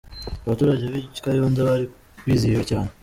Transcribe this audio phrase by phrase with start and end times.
[0.45, 1.85] Abaturage b'i Kayonza bari
[2.25, 2.89] bizihiwe cyane.